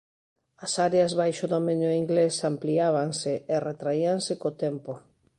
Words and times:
As 0.65 0.73
áreas 0.87 1.11
baixo 1.21 1.45
dominio 1.55 1.89
Inglés 2.01 2.35
ampliábanse 2.51 3.33
e 3.53 3.55
retraíanse 3.69 4.33
co 4.41 4.49
tempo. 4.63 4.91